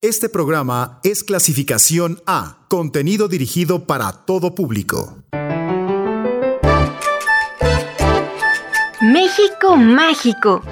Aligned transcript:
Este 0.00 0.28
programa 0.28 1.00
es 1.02 1.24
clasificación 1.24 2.22
A, 2.24 2.58
contenido 2.68 3.26
dirigido 3.26 3.84
para 3.84 4.12
todo 4.12 4.54
público. 4.54 5.24
México 9.00 9.76
Mágico. 9.76 10.62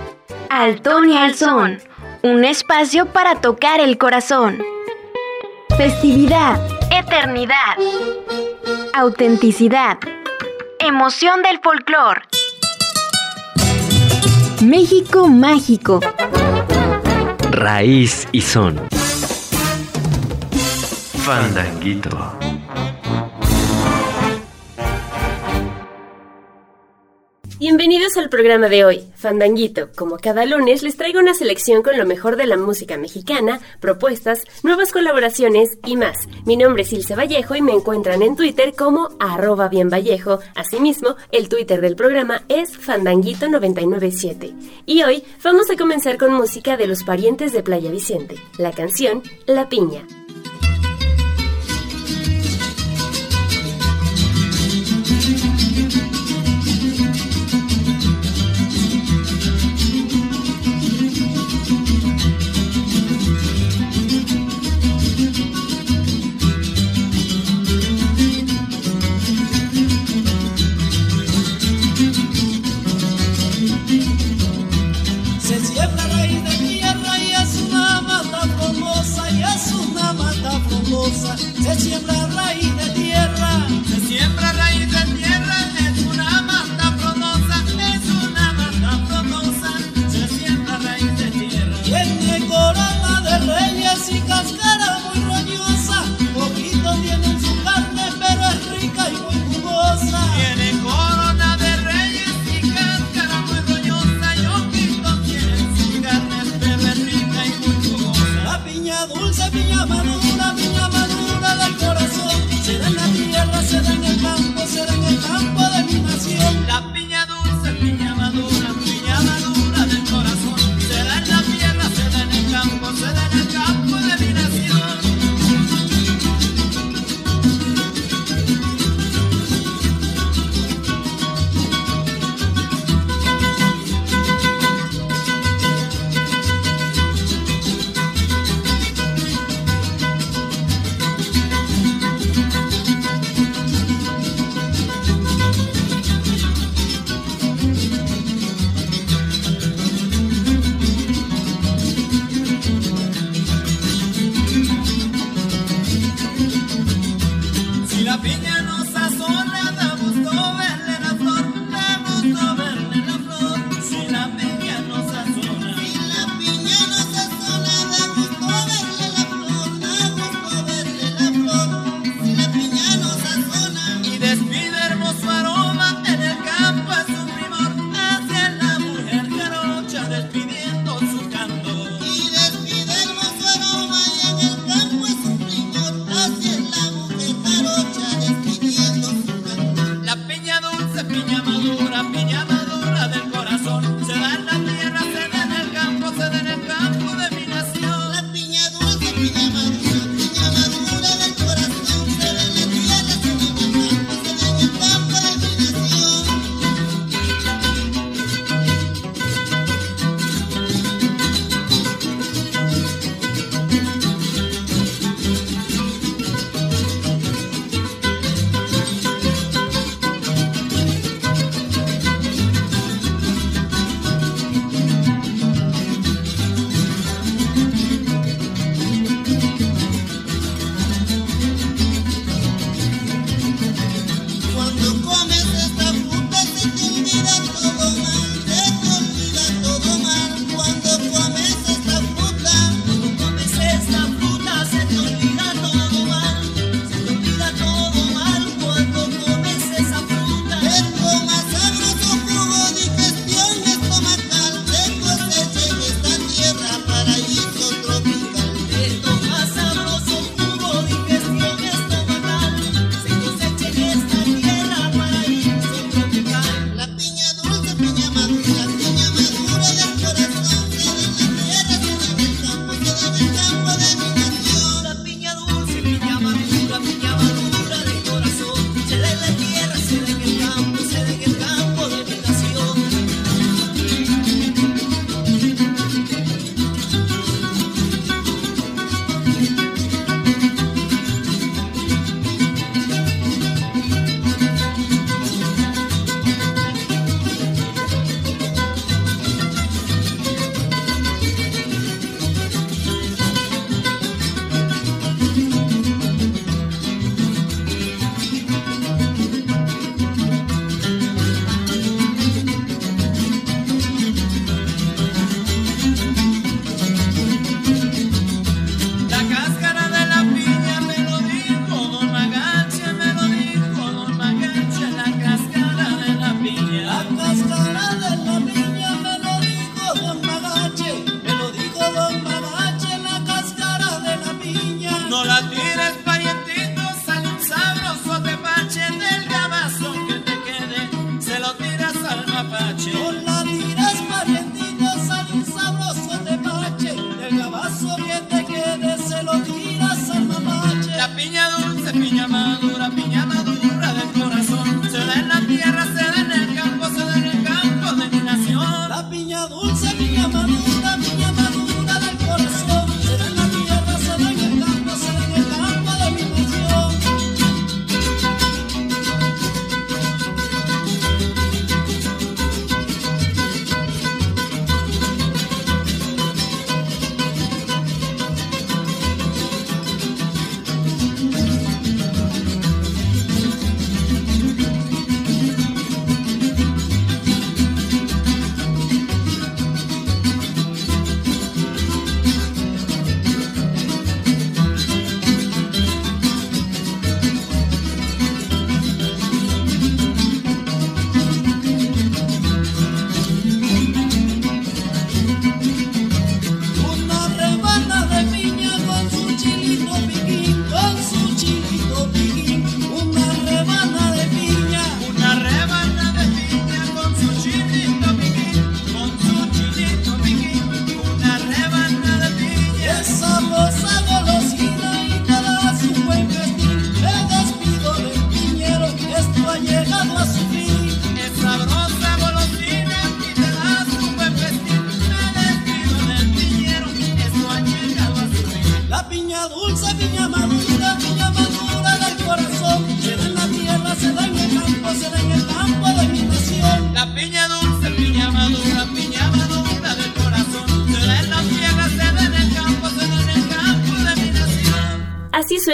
Altón 0.48 1.10
y 1.10 1.18
Alzón. 1.18 1.80
Un 2.22 2.44
espacio 2.44 3.06
para 3.06 3.40
tocar 3.40 3.80
el 3.80 3.98
corazón. 3.98 4.62
Festividad. 5.76 6.64
Eternidad. 6.92 7.78
Autenticidad. 8.94 9.98
Emoción 10.78 11.42
del 11.42 11.58
folclor. 11.64 12.22
México 14.62 15.26
Mágico. 15.26 15.98
Raíz 17.50 18.28
y 18.30 18.40
son. 18.40 18.95
Fandanguito. 21.26 22.38
Bienvenidos 27.58 28.16
al 28.16 28.28
programa 28.28 28.68
de 28.68 28.84
hoy, 28.84 29.02
Fandanguito. 29.16 29.88
Como 29.96 30.18
cada 30.18 30.46
lunes, 30.46 30.84
les 30.84 30.96
traigo 30.96 31.18
una 31.18 31.34
selección 31.34 31.82
con 31.82 31.98
lo 31.98 32.06
mejor 32.06 32.36
de 32.36 32.46
la 32.46 32.56
música 32.56 32.96
mexicana, 32.96 33.58
propuestas, 33.80 34.44
nuevas 34.62 34.92
colaboraciones 34.92 35.78
y 35.84 35.96
más. 35.96 36.28
Mi 36.44 36.56
nombre 36.56 36.84
es 36.84 36.92
Ilse 36.92 37.16
Vallejo 37.16 37.56
y 37.56 37.60
me 37.60 37.72
encuentran 37.72 38.22
en 38.22 38.36
Twitter 38.36 38.74
como 38.78 39.08
arroba 39.18 39.66
bienvallejo. 39.68 40.38
Asimismo, 40.54 41.16
el 41.32 41.48
Twitter 41.48 41.80
del 41.80 41.96
programa 41.96 42.44
es 42.48 42.78
Fandanguito997. 42.78 44.54
Y 44.86 45.02
hoy 45.02 45.24
vamos 45.42 45.68
a 45.72 45.76
comenzar 45.76 46.18
con 46.18 46.32
música 46.34 46.76
de 46.76 46.86
los 46.86 47.02
parientes 47.02 47.52
de 47.52 47.64
Playa 47.64 47.90
Vicente, 47.90 48.36
la 48.58 48.70
canción 48.70 49.24
La 49.46 49.68
Piña. 49.68 50.06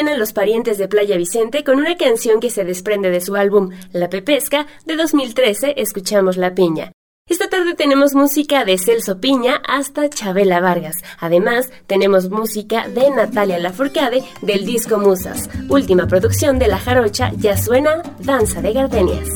suenan 0.02 0.18
los 0.18 0.32
parientes 0.32 0.78
de 0.78 0.88
Playa 0.88 1.16
Vicente 1.16 1.62
con 1.62 1.78
una 1.78 1.96
canción 1.96 2.40
que 2.40 2.50
se 2.50 2.64
desprende 2.64 3.10
de 3.10 3.20
su 3.20 3.36
álbum 3.36 3.70
La 3.92 4.10
Pepesca 4.10 4.66
de 4.84 4.96
2013, 4.96 5.74
Escuchamos 5.76 6.36
la 6.36 6.56
Piña. 6.56 6.90
Esta 7.28 7.48
tarde 7.48 7.74
tenemos 7.74 8.12
música 8.12 8.64
de 8.64 8.78
Celso 8.78 9.20
Piña 9.20 9.62
hasta 9.64 10.10
Chabela 10.10 10.58
Vargas. 10.58 10.96
Además, 11.20 11.70
tenemos 11.86 12.30
música 12.30 12.88
de 12.88 13.10
Natalia 13.10 13.60
Lafourcade 13.60 14.24
del 14.40 14.66
disco 14.66 14.98
Musas. 14.98 15.48
Última 15.68 16.08
producción 16.08 16.58
de 16.58 16.66
La 16.66 16.78
Jarocha 16.78 17.30
ya 17.36 17.56
suena 17.56 18.02
Danza 18.18 18.60
de 18.60 18.72
Gardenias. 18.72 19.28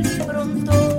piel 0.00 0.24
pronto. 0.24 0.91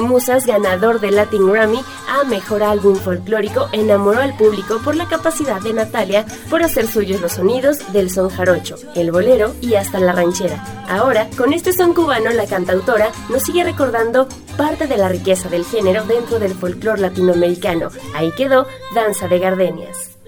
Musas, 0.00 0.46
ganador 0.46 1.00
del 1.00 1.16
Latin 1.16 1.50
Grammy 1.50 1.80
a 2.08 2.24
Mejor 2.24 2.62
Álbum 2.62 2.96
Folclórico, 2.96 3.68
enamoró 3.72 4.20
al 4.20 4.36
público 4.36 4.78
por 4.84 4.96
la 4.96 5.08
capacidad 5.08 5.60
de 5.60 5.72
Natalia 5.72 6.24
por 6.50 6.62
hacer 6.62 6.86
suyos 6.86 7.20
los 7.20 7.32
sonidos 7.32 7.92
del 7.92 8.10
son 8.10 8.28
jarocho, 8.28 8.76
el 8.94 9.10
bolero 9.10 9.54
y 9.60 9.74
hasta 9.74 9.98
la 9.98 10.12
ranchera. 10.12 10.84
Ahora, 10.88 11.28
con 11.36 11.52
este 11.52 11.72
son 11.72 11.94
cubano, 11.94 12.30
la 12.30 12.46
cantautora 12.46 13.10
nos 13.28 13.42
sigue 13.42 13.64
recordando 13.64 14.28
parte 14.56 14.86
de 14.86 14.96
la 14.96 15.08
riqueza 15.08 15.48
del 15.48 15.64
género 15.64 16.04
dentro 16.04 16.38
del 16.38 16.54
folclore 16.54 17.00
latinoamericano. 17.00 17.88
Ahí 18.14 18.32
quedó 18.36 18.66
Danza 18.94 19.28
de 19.28 19.38
Gardenias. 19.38 20.18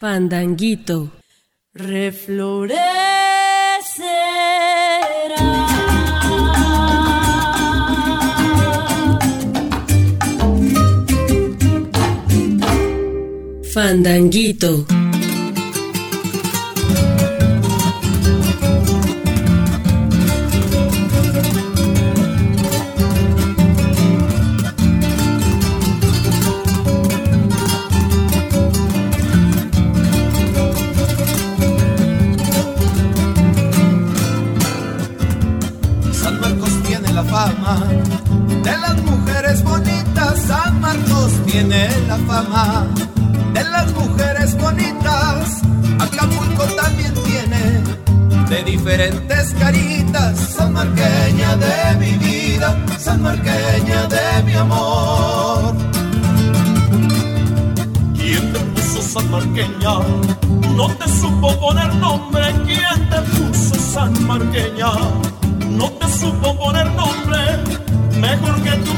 Pandanguito. 0.00 1.10
Reflore 1.74 2.99
Fandanguito. 13.72 14.84
de 38.62 38.76
las 38.78 39.02
mujeres 39.02 39.62
bonitas, 39.62 40.42
San 40.48 40.80
Marcos 40.80 41.32
tiene 41.46 41.88
la 42.08 42.18
fama 42.18 42.86
de 43.60 43.68
las 43.68 43.92
mujeres 43.92 44.56
bonitas, 44.56 45.60
Acapulco 45.98 46.64
también 46.80 47.12
tiene. 47.12 47.82
De 48.48 48.64
diferentes 48.64 49.52
caritas, 49.58 50.38
San 50.56 50.72
Marqueña 50.72 51.56
de 51.56 51.96
mi 51.98 52.12
vida, 52.12 52.74
San 52.98 53.20
Marqueña 53.20 54.06
de 54.06 54.42
mi 54.44 54.54
amor. 54.54 55.76
¿Quién 58.16 58.50
te 58.50 58.60
puso 58.60 59.02
San 59.02 59.30
Marqueña? 59.30 59.94
No 60.74 60.88
te 60.96 61.06
supo 61.20 61.60
poner 61.60 61.94
nombre. 61.96 62.54
¿Quién 62.64 63.10
te 63.10 63.20
puso 63.32 63.74
San 63.74 64.26
Marqueña? 64.26 64.90
No 65.68 65.90
te 65.90 66.08
supo 66.18 66.56
poner 66.56 66.86
nombre. 66.92 67.40
Mejor 68.18 68.54
que 68.62 68.70
te 68.70 68.90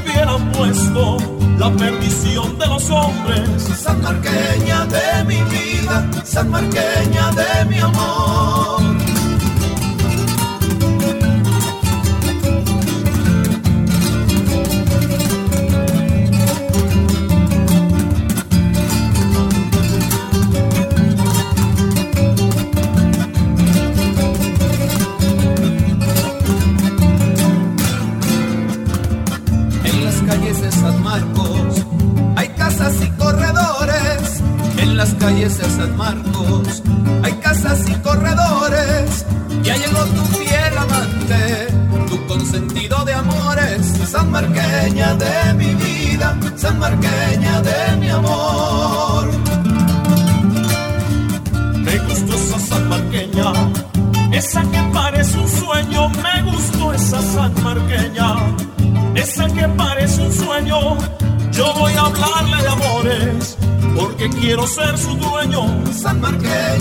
puesto 0.56 1.41
la 1.58 1.70
perdición 1.70 2.58
de 2.58 2.66
los 2.66 2.90
hombres. 2.90 3.48
San 3.76 4.00
Marqueña 4.02 4.86
de 4.86 5.24
mi 5.24 5.42
vida, 5.44 6.08
San 6.24 6.50
Marqueña 6.50 7.30
de 7.32 7.64
mi 7.66 7.78
amor. 7.78 9.11
Quiero 64.62 64.66
ser 64.66 64.98
su 64.98 65.14
dueño. 65.16 65.92
San 65.92 66.20
Marqueña 66.20 66.71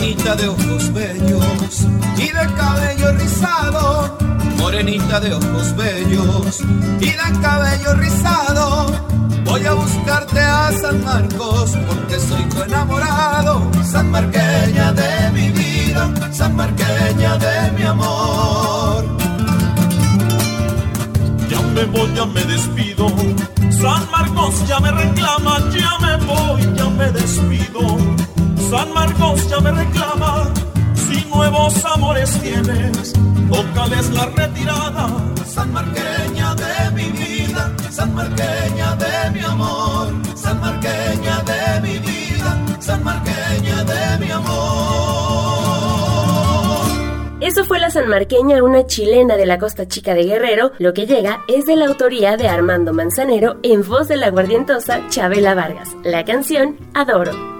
Morenita 0.00 0.34
de 0.34 0.48
ojos 0.48 0.94
bellos 0.94 1.86
y 2.16 2.32
de 2.32 2.54
cabello 2.56 3.12
rizado. 3.12 4.16
Morenita 4.56 5.20
de 5.20 5.34
ojos 5.34 5.76
bellos 5.76 6.60
y 7.00 7.10
de 7.10 7.40
cabello 7.42 7.92
rizado. 7.96 8.86
Voy 9.44 9.66
a 9.66 9.74
buscarte 9.74 10.40
a 10.40 10.72
San 10.72 11.04
Marcos 11.04 11.76
porque 11.86 12.18
soy 12.18 12.42
tu 12.44 12.62
enamorado. 12.62 13.70
San 13.84 14.10
Marqueña 14.10 14.90
de 14.94 15.30
mi 15.34 15.50
vida, 15.50 16.10
San 16.32 16.56
Marqueña 16.56 17.36
de 17.36 17.70
mi 17.72 17.82
amor. 17.82 19.04
Ya 21.50 21.60
me 21.74 21.84
voy, 21.84 22.10
ya 22.14 22.24
me 22.24 22.42
despido. 22.44 23.06
San 23.70 24.10
Marcos 24.10 24.66
ya 24.66 24.80
me 24.80 24.92
reclama, 24.92 25.58
ya 25.68 25.98
me 25.98 26.16
voy, 26.24 26.74
ya 26.74 26.88
me 26.88 27.12
despido. 27.12 28.29
San 28.70 28.92
Marcos 28.94 29.48
ya 29.48 29.58
me 29.58 29.72
reclama. 29.72 30.48
Si 30.94 31.24
nuevos 31.28 31.84
amores 31.84 32.30
tienes, 32.40 33.12
tócales 33.50 34.10
la 34.10 34.26
retirada. 34.26 35.08
San 35.44 35.72
Marqueña 35.72 36.54
de 36.54 36.90
mi 36.94 37.10
vida, 37.10 37.74
San 37.90 38.14
Marqueña 38.14 38.94
de 38.94 39.30
mi 39.32 39.40
amor, 39.40 40.12
San 40.36 40.60
Marqueña 40.60 41.42
de 41.42 41.80
mi 41.80 41.98
vida, 41.98 42.64
San 42.78 43.02
Marqueña 43.02 43.82
de 43.82 44.24
mi 44.24 44.30
amor. 44.30 44.60
Eso 47.40 47.64
fue 47.64 47.80
la 47.80 47.90
sanmarqueña, 47.90 48.62
una 48.62 48.86
chilena 48.86 49.36
de 49.36 49.46
la 49.46 49.58
costa 49.58 49.88
chica 49.88 50.14
de 50.14 50.24
Guerrero. 50.24 50.70
Lo 50.78 50.94
que 50.94 51.06
llega 51.06 51.40
es 51.48 51.66
de 51.66 51.74
la 51.74 51.86
autoría 51.86 52.36
de 52.36 52.46
Armando 52.46 52.92
Manzanero 52.92 53.56
en 53.64 53.82
voz 53.84 54.06
de 54.06 54.16
la 54.16 54.30
guardientosa 54.30 55.00
Chabela 55.08 55.54
Vargas. 55.56 55.88
La 56.04 56.24
canción 56.24 56.76
Adoro. 56.94 57.59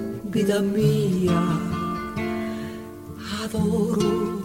vida 0.31 0.61
mía. 0.61 1.41
Adoro 3.43 4.41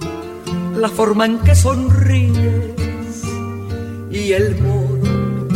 la 0.76 0.88
forma 0.88 1.26
en 1.26 1.38
que 1.38 1.54
sonríes 1.54 3.22
y 4.10 4.32
el 4.32 4.60
modo 4.60 5.48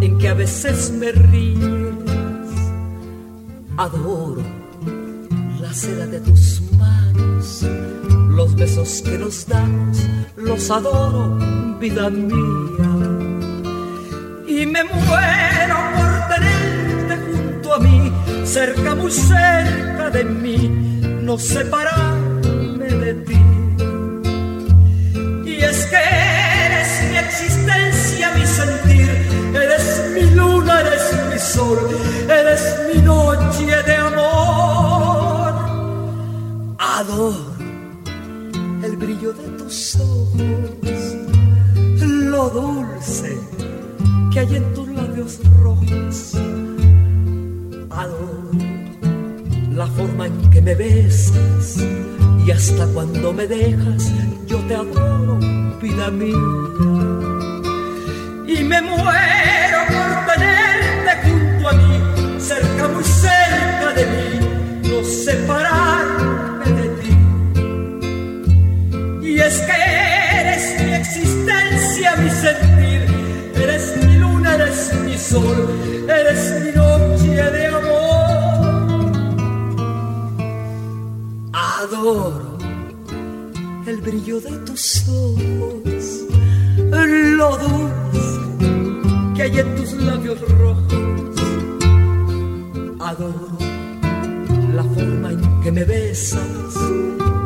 en 0.00 0.18
que 0.18 0.28
a 0.28 0.34
veces 0.34 0.90
me 0.92 1.12
ríes. 1.12 1.94
Adoro 3.76 4.42
la 5.60 5.72
seda 5.74 6.06
de 6.06 6.20
tus 6.20 6.62
manos, 6.78 7.66
los 8.30 8.54
besos 8.54 9.02
que 9.02 9.18
nos 9.18 9.46
damos, 9.46 9.98
los 10.36 10.70
adoro, 10.70 11.38
vida 11.78 12.08
mía. 12.08 12.90
Y 14.48 14.66
me 14.66 14.84
muero 14.84 15.49
cerca, 18.52 18.96
muy 18.96 19.12
cerca 19.12 20.10
de 20.10 20.24
mí, 20.24 20.58
no 21.22 21.38
separarme 21.38 22.88
de 23.04 23.14
ti. 23.28 23.40
Y 25.46 25.54
es 25.70 25.86
que 25.86 26.00
eres 26.66 26.90
mi 27.10 27.16
existencia, 27.18 28.32
mi 28.34 28.44
sentir, 28.44 29.08
eres 29.54 29.86
mi 30.14 30.34
luna, 30.34 30.80
eres 30.80 31.06
mi 31.30 31.38
sol, 31.38 31.78
eres 32.28 32.62
mi 32.92 33.00
noche 33.02 33.82
de 33.86 33.94
amor. 33.94 35.54
Adoro 36.78 37.54
el 38.82 38.96
brillo 38.96 39.32
de 39.32 39.46
tus 39.58 39.94
ojos, 39.94 41.02
lo 42.32 42.50
dulce 42.50 43.38
que 44.32 44.40
hay 44.40 44.56
en 44.56 44.74
tus 44.74 44.88
labios 44.88 45.38
rojos. 45.62 46.36
Adoro 47.90 48.50
la 49.80 49.86
forma 49.86 50.26
en 50.26 50.50
que 50.50 50.60
me 50.60 50.74
besas 50.74 51.78
y 52.44 52.50
hasta 52.50 52.86
cuando 52.88 53.32
me 53.32 53.46
dejas 53.46 54.12
yo 54.46 54.58
te 54.68 54.74
adoro, 54.74 55.38
vida 55.80 56.10
mía. 56.10 56.36
Y 58.46 58.64
me 58.64 58.82
muero 58.82 59.78
por 59.94 60.10
tenerte 60.30 61.10
junto 61.22 61.68
a 61.68 61.72
mí, 61.72 61.96
cerca, 62.38 62.88
muy 62.88 63.04
cerca 63.04 63.92
de 63.96 64.04
mí, 64.12 64.28
no 64.90 65.04
separarme 65.04 66.66
de 66.80 66.88
ti. 67.00 67.12
Y 69.28 69.40
es 69.40 69.60
que 69.60 69.78
eres 70.40 70.64
mi 70.82 70.92
existencia, 70.92 72.16
mi 72.16 72.30
sentir, 72.30 73.00
eres 73.54 73.96
mi 74.04 74.14
luna, 74.18 74.54
eres 74.56 74.92
sol, 75.22 75.58
eres 76.08 76.42
mi 76.64 76.72
noche 76.72 77.19
de 77.34 77.66
amor. 77.66 79.12
Adoro 81.52 82.58
el 83.86 83.96
brillo 84.00 84.40
de 84.40 84.50
tus 84.66 85.08
ojos, 85.08 86.04
lo 87.38 87.56
dulce 87.56 88.40
que 89.34 89.42
hay 89.42 89.58
en 89.58 89.76
tus 89.76 89.92
labios 89.94 90.40
rojos. 90.58 91.40
Adoro 93.00 93.58
la 94.74 94.84
forma 94.84 95.32
en 95.32 95.60
que 95.62 95.72
me 95.72 95.84
besas 95.84 96.74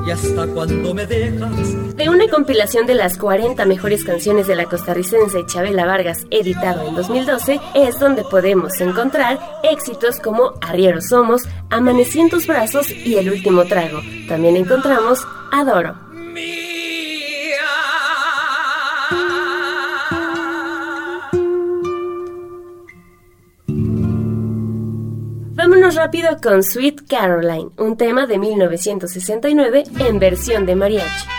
y 0.07 0.11
hasta 0.11 0.47
cuando 0.47 0.95
me 0.95 1.07
dejas. 1.07 1.97
De 1.97 2.09
una 2.09 2.29
compilación 2.29 2.87
de 2.87 2.95
las 2.95 3.17
40 3.19 3.65
mejores 3.65 4.05
canciones 4.05 4.47
de 4.47 4.57
la 4.57 4.67
costarricense 4.67 5.47
Chabela 5.47 5.87
Vargas, 5.87 6.27
editado 6.31 6.87
en 6.89 6.95
2012, 6.95 7.61
es 7.75 7.99
donde 7.99 8.25
podemos 8.25 8.81
encontrar 8.81 9.39
éxitos 9.63 10.21
como 10.21 10.55
Arrieros 10.61 11.09
Somos, 11.09 11.43
Amanecí 11.71 12.21
en 12.21 12.31
tus 12.31 12.47
brazos 12.47 12.91
y 12.91 13.17
El 13.17 13.31
último 13.31 13.65
trago. 13.65 14.01
También 14.29 14.57
encontramos 14.57 15.27
Adoro. 15.53 16.04
Vámonos 25.85 26.03
rápido 26.03 26.39
con 26.43 26.63
Sweet 26.63 27.07
Caroline, 27.07 27.69
un 27.77 27.99
tema 27.99 28.27
de 28.27 28.39
1969 28.39 29.85
en 29.99 30.19
versión 30.19 30.65
de 30.65 30.77
mariachi. 30.77 31.34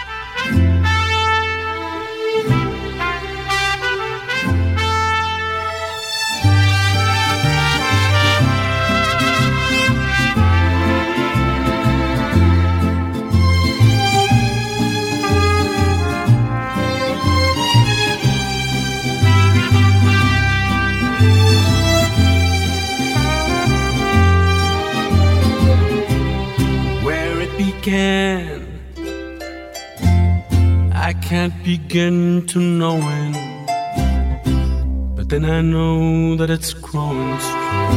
Begin 31.96 32.46
to 32.46 32.60
know 32.60 32.98
it, 33.00 34.46
but 35.16 35.30
then 35.30 35.46
I 35.46 35.62
know 35.62 36.36
that 36.36 36.50
it's 36.50 36.74
growing 36.74 37.40
strong. 37.40 37.96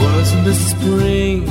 Was 0.00 0.32
in 0.32 0.44
the 0.44 0.54
spring, 0.54 1.46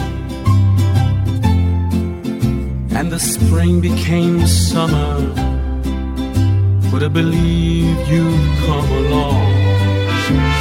and 2.97 3.11
the 3.11 3.19
spring 3.19 3.79
became 3.79 4.47
summer. 4.47 5.19
Would 6.91 7.03
I 7.03 7.09
believe 7.09 7.95
you'd 8.09 8.57
come 8.65 8.89
along? 9.01 10.60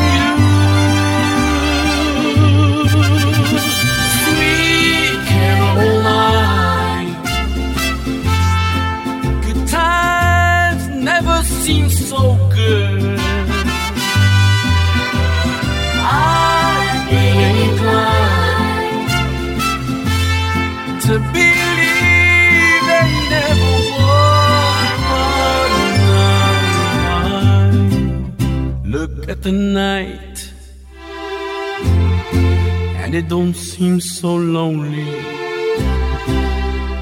to 21.11 21.19
believe 21.35 22.81
they 22.89 23.09
never 23.35 23.73
would. 23.97 24.91
Look 28.95 29.13
at 29.27 29.39
the 29.43 29.51
night, 29.51 30.53
and 33.01 33.13
it 33.13 33.27
don't 33.27 33.55
seem 33.55 33.99
so 33.99 34.35
lonely. 34.35 35.03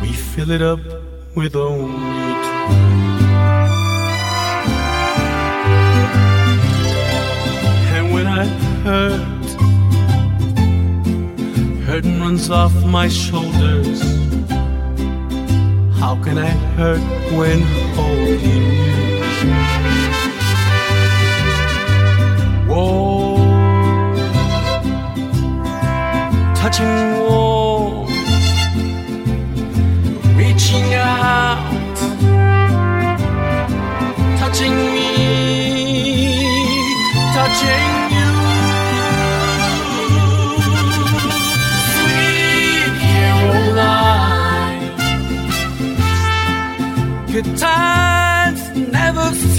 We 0.01 0.11
fill 0.13 0.49
it 0.49 0.63
up 0.63 0.79
with 1.35 1.55
only 1.55 1.93
two. 2.45 2.69
And 7.95 8.05
when 8.13 8.25
I 8.25 8.45
hurt, 8.85 9.28
hurt 12.01 12.21
runs 12.21 12.49
off 12.49 12.73
my 12.85 13.07
shoulders. 13.09 14.01
How 15.99 16.15
can 16.23 16.37
I 16.37 16.49
hurt 16.77 17.01
when 17.37 17.61
holding 17.95 18.39
you? 18.39 18.89
Whoa, 22.67 23.37
touching 26.55 26.87
warm, 27.19 27.48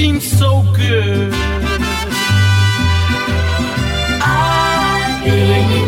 seems 0.01 0.25
so 0.39 0.63
good. 0.75 1.31
I 4.23 5.21
believe. 5.23 5.80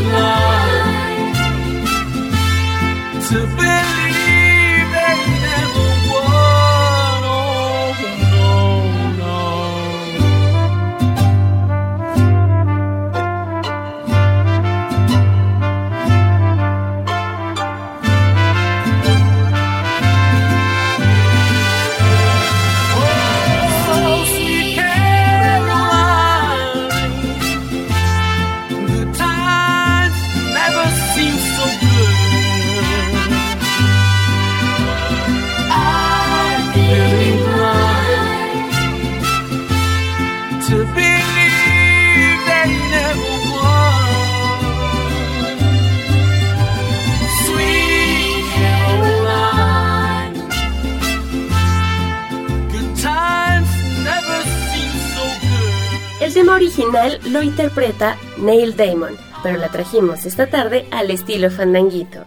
Lo 57.30 57.42
interpreta 57.42 58.16
Neil 58.38 58.76
Damon, 58.76 59.16
pero 59.42 59.58
la 59.58 59.68
trajimos 59.68 60.24
esta 60.24 60.46
tarde 60.48 60.86
al 60.90 61.10
estilo 61.10 61.50
fandanguito. 61.50 62.24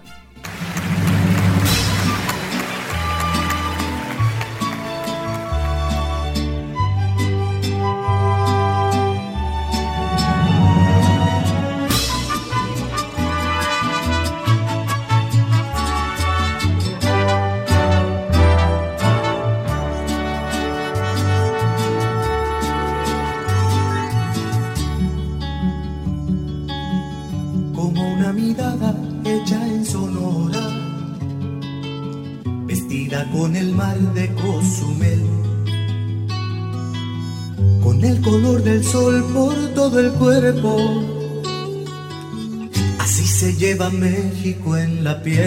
En 44.47 45.03
la 45.03 45.23
piel. 45.23 45.41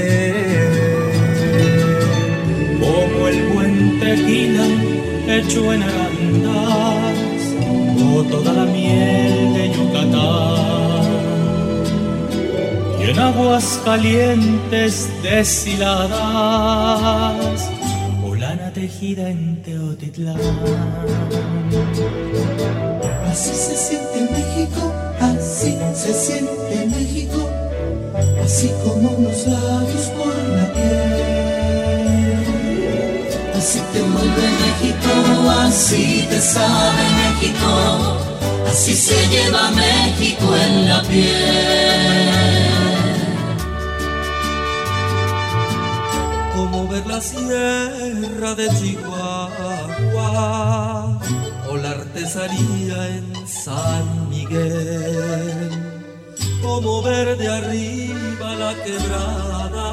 Como 2.81 3.29
el 3.29 3.49
buen 3.53 4.01
tequila 4.01 4.67
hecho 5.29 5.73
en 5.73 5.85
arandas, 5.85 7.19
o 8.03 8.25
toda 8.25 8.53
la 8.55 8.65
miel 8.65 9.55
de 9.55 9.73
Yucatán. 9.73 11.05
Y 12.99 13.03
en 13.11 13.19
aguas 13.21 13.81
calientes 13.85 15.09
deshiladas, 15.23 16.11
o 18.27 18.35
lana 18.35 18.73
tejida 18.73 19.31
en 19.31 19.63
Teotitlán. 19.63 20.41
Así 23.31 23.55
se 23.55 23.77
siente 23.77 24.23
México, 24.33 24.93
así 25.21 25.79
se 25.95 26.13
siente 26.13 26.58
así 28.59 28.73
como 28.83 29.11
unos 29.11 29.47
labios 29.47 30.07
por 30.17 30.35
la 30.57 30.73
piel. 30.73 32.43
Así 33.57 33.81
te 33.93 34.03
mueve 34.03 34.47
México, 34.65 35.13
así 35.61 36.27
te 36.29 36.41
sabe 36.41 37.05
México, 37.23 37.71
así 38.69 38.95
se 38.97 39.29
lleva 39.29 39.71
México 39.71 40.57
en 40.57 40.89
la 40.89 41.03
piel. 41.03 42.49
como 46.57 46.89
ver 46.89 47.07
la 47.07 47.21
sierra 47.21 48.55
de 48.57 48.69
Chihuahua 48.77 50.29
o 51.71 51.77
la 51.77 51.91
artesanía 51.91 53.09
en 53.17 53.47
San 53.47 54.29
Miguel, 54.29 55.78
como 56.81 57.03
ver 57.03 57.37
de 57.37 57.49
arriba 57.49 58.55
la 58.55 58.73
quebrada, 58.85 59.87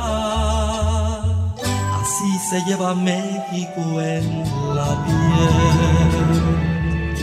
así 1.99 2.37
se 2.47 2.63
lleva 2.67 2.93
México 2.93 3.81
en 3.99 4.43
la 4.75 5.03
piel. 5.05 6.43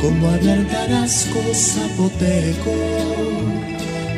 Como 0.00 0.30
hablar 0.30 0.66
tarasco 0.66 1.38
zapoteco 1.54 2.74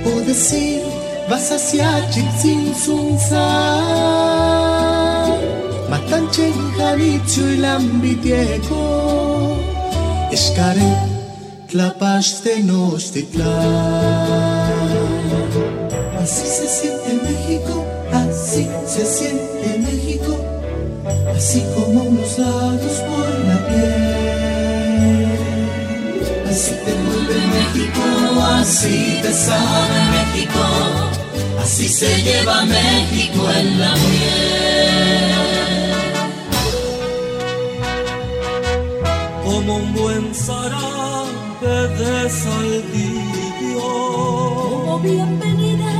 o 0.07 0.11
decir 0.21 0.81
vas 1.29 1.53
hacia 1.53 2.09
Chipsinsunza, 2.11 3.47
Matanche, 5.91 6.55
Jalicho 6.79 7.51
y 7.51 7.59
Lambitieco, 7.59 9.59
Escaret, 10.33 10.99
Tlapash 11.69 12.41
de 12.45 12.63
Nostitlán. 12.63 14.64
Así 16.25 16.47
se 16.47 16.67
siente 16.67 17.13
México, 17.23 17.85
así 18.11 18.67
se 18.87 19.05
siente 19.05 19.79
México, 19.79 20.39
así 21.37 21.63
como 21.75 22.05
unos 22.05 22.39
labios 22.39 22.99
por 23.01 23.29
la 23.47 23.59
piel. 23.69 25.29
Así 26.49 26.71
te 26.83 26.95
mueve 27.05 27.39
México, 27.57 28.03
así 28.57 29.21
te 29.21 29.35
sabe 29.35 29.99
México, 30.17 30.63
así 31.63 31.91
se 31.91 32.23
lleva 32.23 32.65
México 32.65 33.51
en 33.59 33.81
la 33.81 33.93
piel. 33.93 35.35
como 39.45 39.77
un 39.77 39.95
buen 39.95 40.35
zarape 40.35 41.67
de 41.99 42.31
saldillo. 42.31 43.35
Como 43.75 44.99
bienvenida 45.01 45.94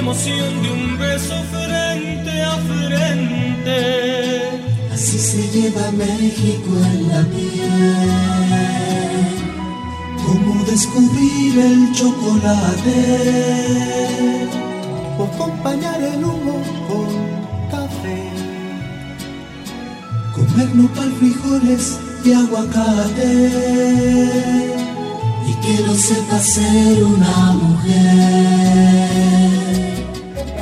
emoción 0.00 0.62
de 0.62 0.72
un 0.72 0.98
beso 0.98 1.34
frente 1.52 2.42
a 2.42 2.56
frente. 2.70 3.78
Así 4.94 5.18
se 5.18 5.42
lleva 5.54 5.92
México 5.92 6.70
en 6.92 7.08
la 7.08 7.22
piel. 7.34 8.08
Como 10.26 10.64
descubrir 10.64 11.58
el 11.58 11.92
chocolate. 11.92 12.98
O 15.18 15.24
acompañar 15.24 16.02
el 16.02 16.24
humo 16.24 16.56
con 16.88 17.10
café. 17.70 18.22
Comer 20.34 20.70
nopal, 20.74 21.12
frijoles 21.18 21.98
y 22.24 22.32
aguacate. 22.32 23.32
Y 25.50 25.52
que 25.62 25.74
lo 25.86 25.94
sepa 25.94 26.38
ser 26.38 27.04
una 27.04 27.52
mujer. 27.52 29.39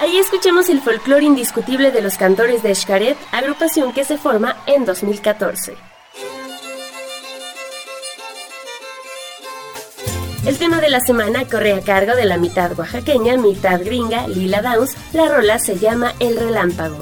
Ahí 0.00 0.16
escuchamos 0.16 0.68
el 0.68 0.80
folclore 0.80 1.24
indiscutible 1.24 1.90
de 1.90 2.00
los 2.00 2.16
cantores 2.16 2.62
de 2.62 2.74
Xcaret, 2.74 3.18
agrupación 3.32 3.92
que 3.92 4.04
se 4.04 4.16
forma 4.16 4.56
en 4.66 4.84
2014. 4.84 5.76
El 10.46 10.56
tema 10.56 10.80
de 10.80 10.88
la 10.88 11.00
semana 11.00 11.44
corre 11.44 11.74
a 11.74 11.82
cargo 11.82 12.14
de 12.16 12.24
la 12.24 12.38
mitad 12.38 12.72
oaxaqueña, 12.78 13.36
mitad 13.36 13.80
gringa, 13.84 14.26
Lila 14.26 14.62
Downs. 14.62 14.96
La 15.12 15.28
rola 15.28 15.58
se 15.58 15.78
llama 15.78 16.14
El. 16.20 16.38
Relámpago 16.38 16.98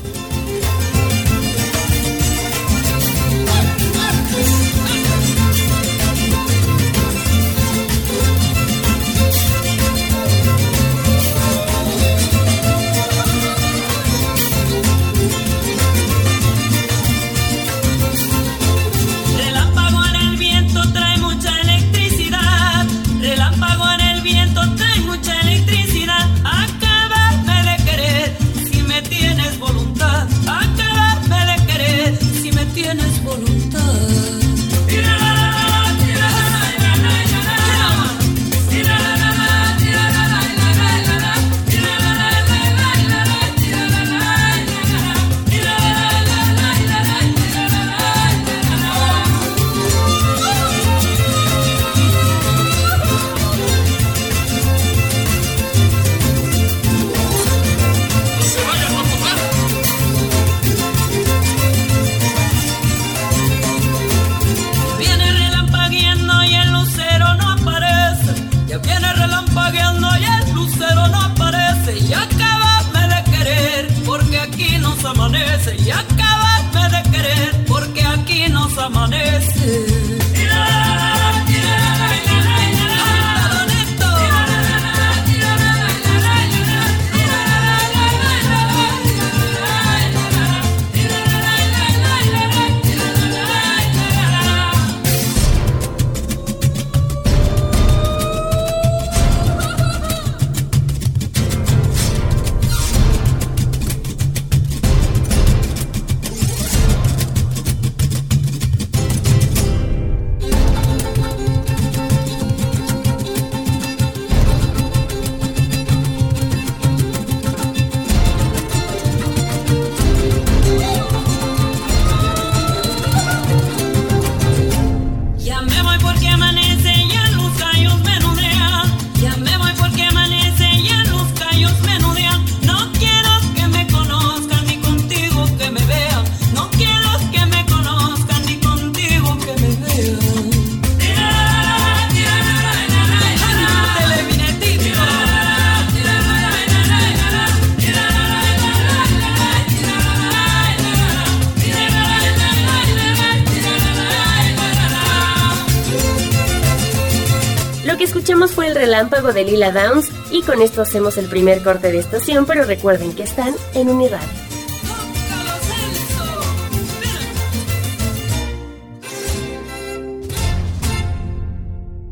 Lila 159.57 159.73
Downs 159.73 160.11
y 160.31 160.42
con 160.42 160.61
esto 160.61 160.83
hacemos 160.83 161.16
el 161.16 161.31
primer 161.31 161.62
corte 161.62 161.90
de 161.90 161.99
estación, 161.99 162.45
pero 162.45 162.64
recuerden 162.64 163.14
que 163.14 163.23
están 163.23 163.55
en 163.73 163.88
Uniradio. 163.88 164.29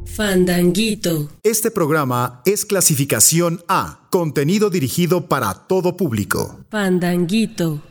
Fandanguito. 0.06 1.28
Este 1.42 1.70
programa 1.70 2.40
es 2.46 2.64
clasificación 2.64 3.62
A, 3.68 4.08
contenido 4.10 4.70
dirigido 4.70 5.26
para 5.26 5.52
todo 5.66 5.98
público. 5.98 6.60
Fandanguito. 6.70 7.82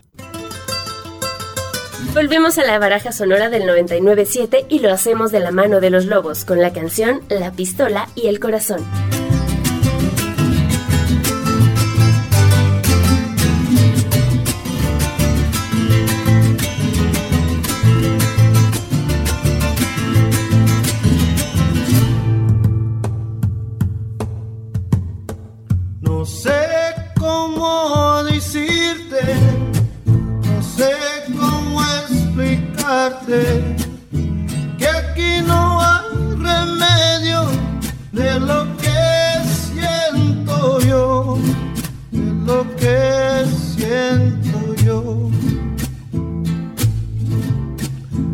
Volvemos 2.16 2.58
a 2.58 2.64
la 2.66 2.80
baraja 2.80 3.12
sonora 3.12 3.50
del 3.50 3.64
99.7 3.64 4.66
y 4.70 4.80
lo 4.80 4.92
hacemos 4.92 5.32
de 5.32 5.42
la 5.42 5.52
mano 5.52 5.80
de 5.80 5.92
los 5.92 6.06
lobos 6.06 6.44
con 6.44 6.60
la 6.60 6.74
canción 6.74 7.22
La 7.30 7.52
pistola 7.52 8.08
y 8.16 8.28
el 8.28 8.40
corazón. 8.40 8.84
Que 34.78 34.88
aquí 34.88 35.42
no 35.46 35.82
hay 35.82 36.36
remedio 36.38 37.46
de 38.12 38.40
lo 38.40 38.78
que 38.78 39.00
siento 39.70 40.80
yo, 40.82 41.38
de 42.12 42.32
lo 42.46 42.76
que 42.76 43.46
siento 43.76 44.76
yo. 44.84 45.30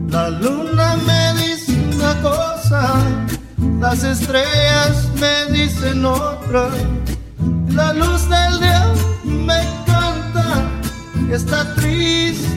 La 0.10 0.30
luna 0.30 0.98
me 1.08 1.34
dice 1.42 1.78
una 1.96 2.14
cosa, 2.22 2.94
las 3.80 4.04
estrellas 4.04 5.10
me 5.20 5.54
dicen 5.54 6.06
otra. 6.06 6.70
La 7.70 7.94
luz 7.94 8.28
del 8.28 8.60
día 8.60 8.94
me 9.24 9.62
canta 9.86 10.64
esta 11.32 11.74
triste 11.76 12.50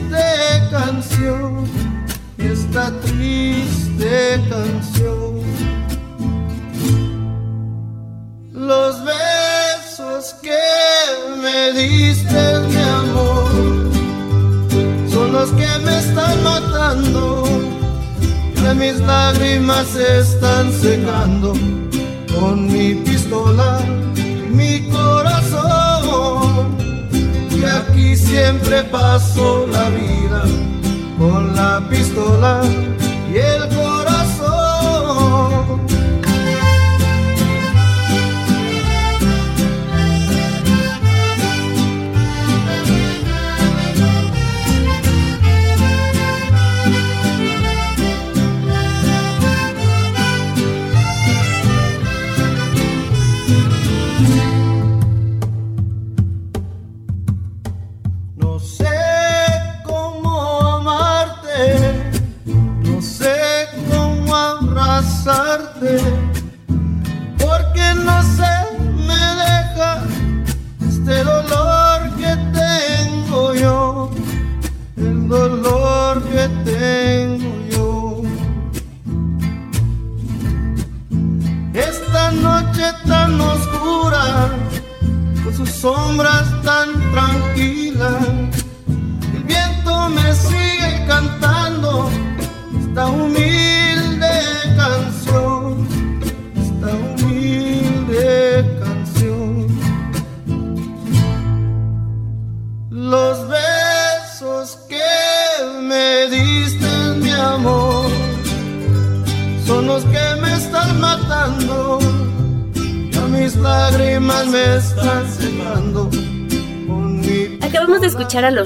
canción, 0.71 1.65
esta 2.51 2.91
triste 3.01 4.41
canción. 4.49 5.41
Los 8.51 9.03
besos 9.03 10.35
que 10.41 10.65
me 11.41 11.71
diste, 11.73 12.59
mi 12.69 12.81
amor, 13.01 13.51
son 15.09 15.33
los 15.33 15.49
que 15.51 15.79
me 15.85 15.99
están 15.99 16.43
matando. 16.43 17.43
Que 18.55 18.73
mis 18.73 18.99
lágrimas 19.01 19.87
se 19.87 20.19
están 20.19 20.71
secando 20.71 21.53
con 22.39 22.67
mi 22.71 22.95
pistola 22.95 23.79
mi 24.53 24.87
corazón. 24.89 26.77
Y 27.51 27.63
aquí 27.65 28.15
siempre 28.15 28.83
paso 28.83 29.67
la 29.67 29.89
vida 29.89 30.43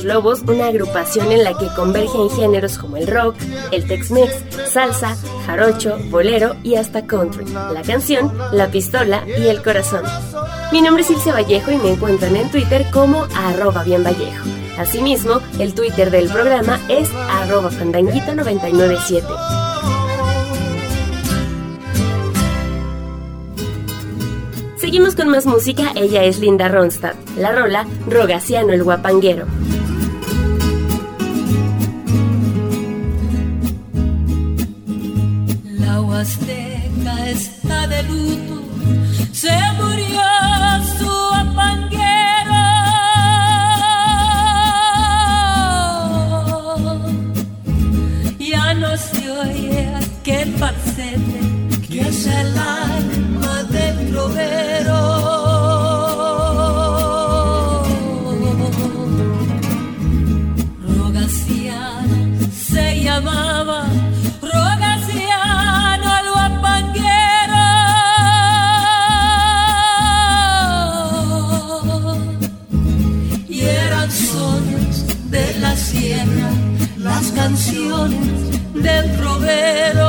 Lobos, 0.07 0.41
una 0.47 0.67
agrupación 0.67 1.31
en 1.33 1.43
la 1.43 1.57
que 1.57 1.67
convergen 1.75 2.29
géneros 2.29 2.77
como 2.77 2.95
el 2.95 3.07
rock, 3.07 3.35
el 3.71 3.85
Tex-Mex, 3.85 4.71
salsa, 4.71 5.17
jarocho, 5.45 5.97
bolero 6.09 6.55
y 6.63 6.75
hasta 6.75 7.05
country. 7.05 7.45
La 7.73 7.81
canción, 7.81 8.31
La 8.53 8.71
pistola 8.71 9.23
y 9.27 9.47
el 9.47 9.61
corazón. 9.61 10.03
Mi 10.71 10.81
nombre 10.81 11.03
es 11.03 11.09
Ilse 11.11 11.31
Vallejo 11.31 11.71
y 11.71 11.77
me 11.77 11.91
encuentran 11.91 12.35
en 12.37 12.49
Twitter 12.49 12.85
como 12.91 13.27
arroba 13.35 13.83
bien 13.83 14.03
Vallejo. 14.03 14.45
Asimismo, 14.77 15.41
el 15.59 15.73
Twitter 15.73 16.09
del 16.09 16.29
programa 16.29 16.79
es 16.87 17.09
arroba 17.29 17.69
fandanguito997. 17.69 19.23
Seguimos 24.77 25.15
con 25.15 25.27
más 25.27 25.45
música, 25.45 25.91
ella 25.95 26.23
es 26.23 26.39
Linda 26.39 26.69
Ronstadt. 26.69 27.17
La 27.35 27.51
rola, 27.51 27.85
Rogaciano 28.07 28.71
el 28.71 28.83
Guapanguero. 28.83 29.45
La 36.27 36.33
Huasteca 36.33 37.29
está 37.29 37.87
de 37.87 38.03
luto, 38.03 38.61
se 39.31 39.57
murió 39.77 40.21
su 40.99 41.09
apanguero. 41.33 41.97
Ya 48.39 48.73
no 48.73 48.97
se 48.97 49.31
oye 49.31 49.89
aquel 49.95 50.53
falsete 50.55 51.87
que 51.87 52.01
es 52.01 52.27
el 52.27 52.57
del 79.47 80.06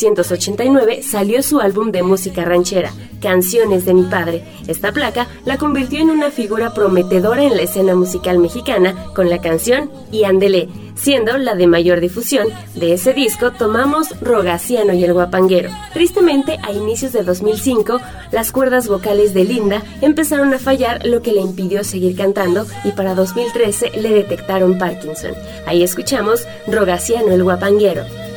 1989 0.00 1.02
salió 1.02 1.42
su 1.42 1.60
álbum 1.60 1.92
de 1.92 2.02
música 2.02 2.44
ranchera, 2.44 2.90
Canciones 3.20 3.84
de 3.84 3.92
mi 3.92 4.04
padre. 4.04 4.42
Esta 4.66 4.92
placa 4.92 5.26
la 5.44 5.58
convirtió 5.58 6.00
en 6.00 6.08
una 6.08 6.30
figura 6.30 6.72
prometedora 6.72 7.42
en 7.44 7.54
la 7.54 7.62
escena 7.62 7.94
musical 7.94 8.38
mexicana 8.38 8.94
con 9.14 9.28
la 9.28 9.42
canción 9.42 9.90
Y 10.10 10.24
Andele, 10.24 10.70
siendo 10.94 11.36
la 11.36 11.54
de 11.54 11.66
mayor 11.66 12.00
difusión. 12.00 12.48
De 12.74 12.94
ese 12.94 13.12
disco 13.12 13.50
tomamos 13.50 14.18
Rogaciano 14.22 14.94
y 14.94 15.04
el 15.04 15.12
Guapanguero. 15.12 15.68
Tristemente, 15.92 16.58
a 16.62 16.72
inicios 16.72 17.12
de 17.12 17.22
2005, 17.22 18.00
las 18.32 18.52
cuerdas 18.52 18.88
vocales 18.88 19.34
de 19.34 19.44
Linda 19.44 19.82
empezaron 20.00 20.54
a 20.54 20.58
fallar, 20.58 21.04
lo 21.04 21.20
que 21.20 21.32
le 21.32 21.42
impidió 21.42 21.84
seguir 21.84 22.16
cantando 22.16 22.66
y 22.84 22.92
para 22.92 23.14
2013 23.14 24.00
le 24.00 24.14
detectaron 24.14 24.78
Parkinson. 24.78 25.32
Ahí 25.66 25.82
escuchamos 25.82 26.46
Rogaciano 26.66 27.32
el 27.32 27.44
Guapanguero. 27.44 28.29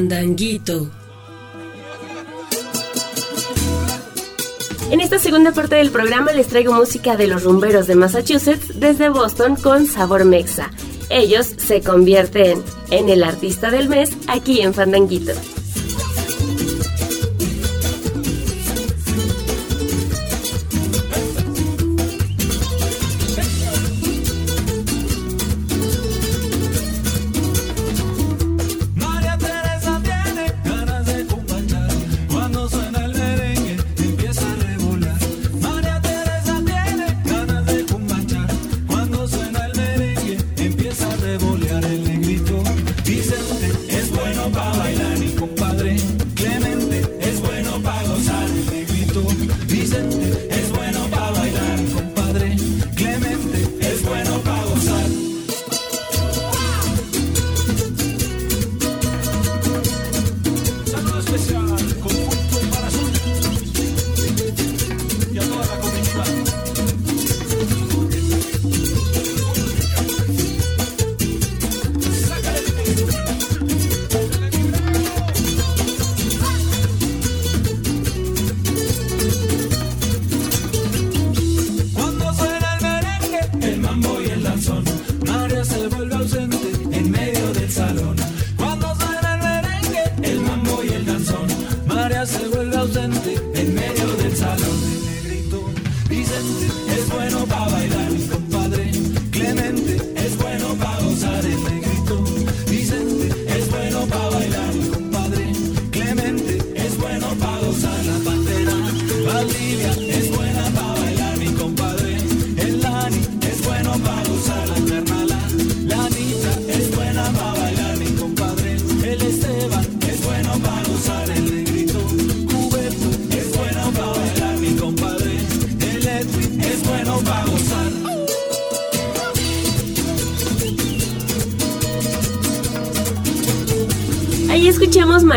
Fandanguito. 0.00 0.90
En 4.90 5.02
esta 5.02 5.18
segunda 5.18 5.52
parte 5.52 5.74
del 5.74 5.90
programa 5.90 6.32
les 6.32 6.46
traigo 6.46 6.72
música 6.72 7.18
de 7.18 7.26
los 7.26 7.44
rumberos 7.44 7.86
de 7.86 7.96
Massachusetts 7.96 8.80
desde 8.80 9.10
Boston 9.10 9.56
con 9.56 9.86
sabor 9.86 10.24
mexa. 10.24 10.70
Ellos 11.10 11.48
se 11.58 11.82
convierten 11.82 12.62
en 12.90 13.10
el 13.10 13.22
artista 13.22 13.70
del 13.70 13.90
mes 13.90 14.16
aquí 14.26 14.62
en 14.62 14.72
Fandanguito. 14.72 15.32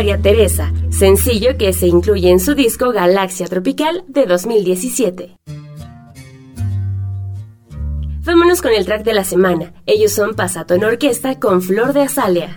Teresa, 0.04 0.72
sencillo 0.90 1.56
que 1.56 1.72
se 1.72 1.86
incluye 1.86 2.30
en 2.30 2.38
su 2.38 2.54
disco 2.54 2.92
Galaxia 2.92 3.46
Tropical 3.46 4.04
de 4.06 4.26
2017. 4.26 5.38
Vámonos 8.24 8.60
con 8.60 8.72
el 8.72 8.84
track 8.84 9.02
de 9.02 9.14
la 9.14 9.24
semana. 9.24 9.72
Ellos 9.86 10.12
son 10.12 10.34
Pasato 10.34 10.74
en 10.74 10.84
Orquesta 10.84 11.40
con 11.40 11.62
Flor 11.62 11.94
de 11.94 12.02
Azalea. 12.02 12.54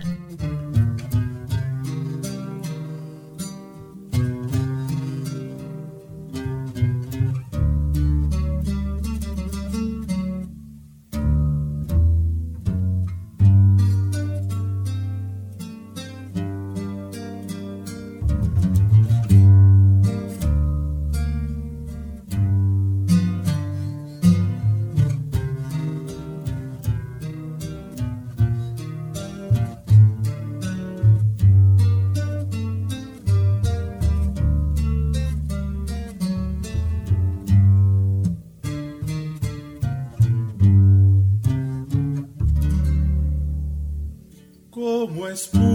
A 45.28 45.67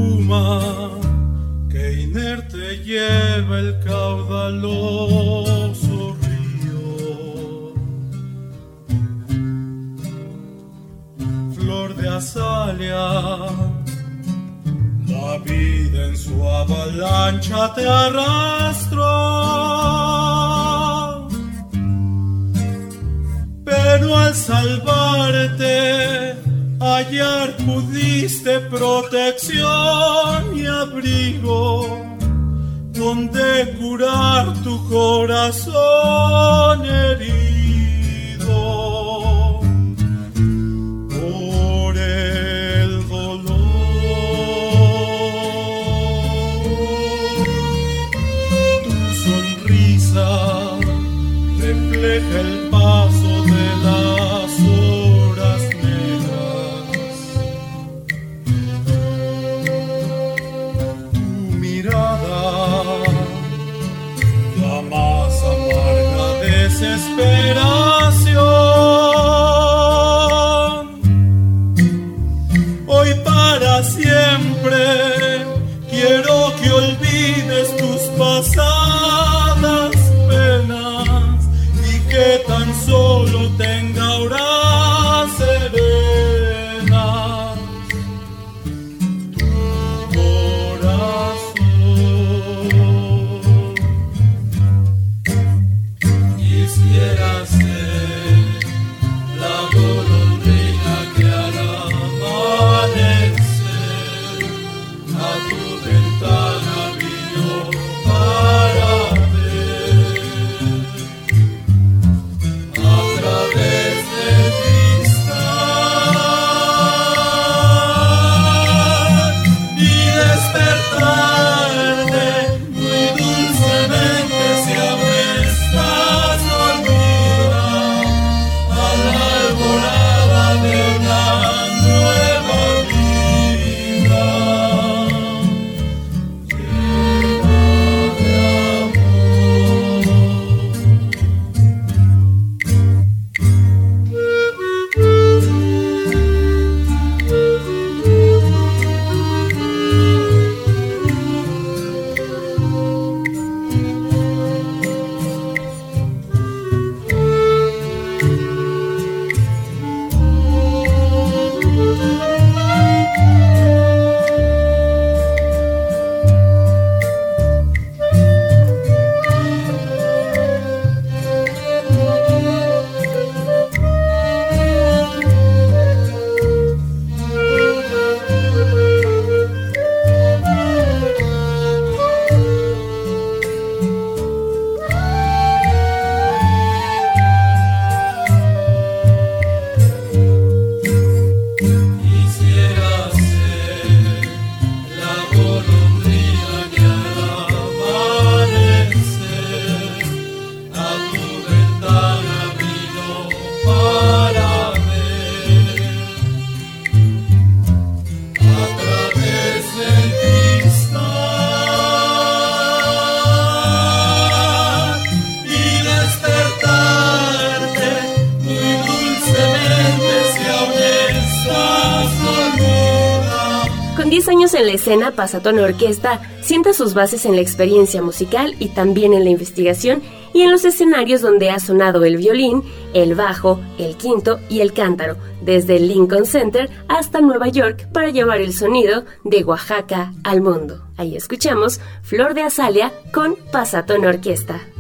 escena, 224.76 225.12
Pasatón 225.12 225.60
Orquesta 225.60 226.22
sienta 226.42 226.74
sus 226.74 226.94
bases 226.94 227.26
en 227.26 227.36
la 227.36 227.42
experiencia 227.42 228.02
musical 228.02 228.56
y 228.60 228.70
también 228.70 229.14
en 229.14 229.24
la 229.24 229.30
investigación 229.30 230.02
y 230.34 230.42
en 230.42 230.52
los 230.52 230.66
escenarios 230.66 231.22
donde 231.22 231.50
ha 231.50 231.60
sonado 231.60 232.04
el 232.04 232.18
violín, 232.18 232.64
el 232.94 233.16
bajo, 233.16 233.60
el 233.78 233.96
quinto 233.98 234.40
y 234.50 234.62
el 234.62 234.74
cántaro, 234.74 235.18
desde 235.42 235.78
el 235.78 235.88
Lincoln 235.88 236.26
Center 236.26 236.70
hasta 236.88 237.22
Nueva 237.22 237.50
York 237.50 237.88
para 237.94 238.10
llevar 238.10 238.42
el 238.42 238.54
sonido 238.54 239.06
de 239.24 239.44
Oaxaca 239.44 240.14
al 240.24 240.42
mundo. 240.42 240.84
Ahí 240.98 241.16
escuchamos 241.16 241.80
Flor 242.02 242.34
de 242.34 242.42
Azalia 242.44 242.94
con 243.14 243.36
Pasatón 243.52 244.06
Orquesta. 244.06 244.73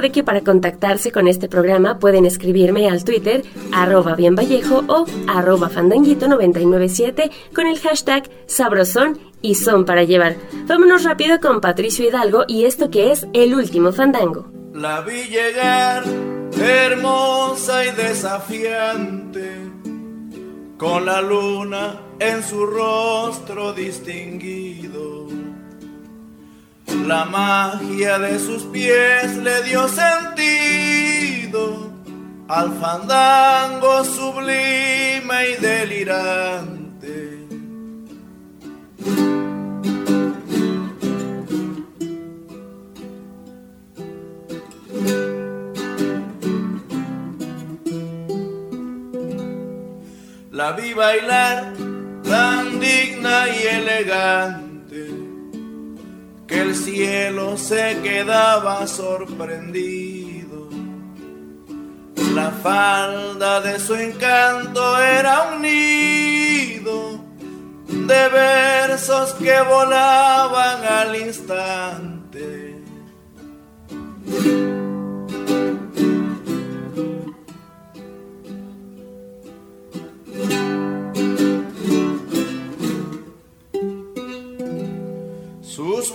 Recuerde 0.00 0.14
que 0.14 0.24
para 0.24 0.40
contactarse 0.40 1.12
con 1.12 1.28
este 1.28 1.46
programa 1.46 1.98
pueden 1.98 2.24
escribirme 2.24 2.88
al 2.88 3.04
Twitter 3.04 3.42
arroba 3.70 4.14
bienvallejo 4.14 4.82
o 4.88 5.04
arroba 5.28 5.68
fandanguito997 5.68 7.30
con 7.54 7.66
el 7.66 7.78
hashtag 7.78 8.30
sabrosón 8.46 9.18
y 9.42 9.56
son 9.56 9.84
para 9.84 10.04
llevar. 10.04 10.36
Vámonos 10.64 11.04
rápido 11.04 11.38
con 11.38 11.60
Patricio 11.60 12.08
Hidalgo 12.08 12.44
y 12.48 12.64
esto 12.64 12.90
que 12.90 13.12
es 13.12 13.26
el 13.34 13.52
último 13.54 13.92
fandango. 13.92 14.50
La 14.72 15.02
vi 15.02 15.24
llegar 15.24 16.04
hermosa 16.58 17.84
y 17.84 17.90
desafiante, 17.90 19.54
con 20.78 21.04
la 21.04 21.20
luna 21.20 22.00
en 22.18 22.42
su 22.42 22.64
rostro 22.64 23.74
distinguido. 23.74 25.19
La 27.06 27.24
magia 27.24 28.18
de 28.18 28.38
sus 28.38 28.64
pies 28.64 29.36
le 29.36 29.62
dio 29.62 29.88
sentido 29.88 31.90
al 32.48 32.72
fandango 32.80 34.04
sublime 34.04 35.50
y 35.50 35.60
delirante. 35.60 37.46
La 50.50 50.72
vi 50.72 50.94
bailar 50.94 51.72
tan 52.22 52.80
digna 52.80 53.48
y 53.48 53.66
elegante 53.66 54.69
que 56.50 56.60
el 56.60 56.74
cielo 56.74 57.56
se 57.56 58.00
quedaba 58.02 58.84
sorprendido. 58.88 60.68
La 62.34 62.50
falda 62.50 63.60
de 63.60 63.78
su 63.78 63.94
encanto 63.94 64.98
era 64.98 65.52
un 65.52 65.62
nido 65.62 67.20
de 67.86 68.28
versos 68.28 69.32
que 69.34 69.62
volaban 69.62 70.84
al 70.84 71.14
instante. 71.14 72.80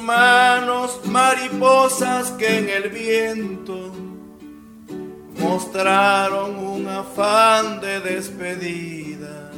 Manos 0.05 1.01
mariposas 1.05 2.31
que 2.31 2.57
en 2.59 2.69
el 2.69 2.89
viento 2.89 3.91
mostraron 5.39 6.57
un 6.57 6.87
afán 6.87 7.81
de 7.81 7.99
despedida. 8.01 9.51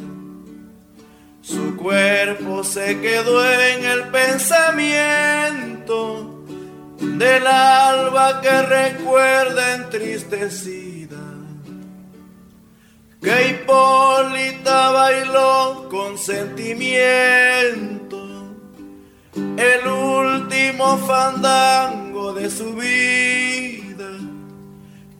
Su 1.42 1.76
cuerpo 1.76 2.64
se 2.64 3.02
quedó 3.02 3.46
en 3.46 3.84
el 3.86 4.04
pensamiento 4.10 6.46
del 7.00 7.46
alba 7.46 8.40
que 8.42 8.62
recuerda 8.62 9.76
entristecida. 9.76 11.18
Que 13.22 13.50
Hipólita 13.50 14.92
bailó 14.92 15.90
con 15.90 16.18
sentimiento 16.18 18.17
el 19.58 19.88
último 19.88 20.98
fandango 20.98 22.34
de 22.34 22.50
su 22.50 22.76
vida, 22.76 24.10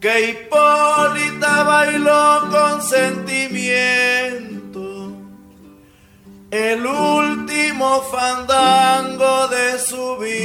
que 0.00 0.30
Hipólita 0.30 1.62
bailó 1.64 2.48
con 2.50 2.82
sentimiento, 2.82 5.12
el 6.50 6.86
último 6.86 8.02
fandango 8.02 9.48
de 9.48 9.78
su 9.78 10.18
vida. 10.18 10.38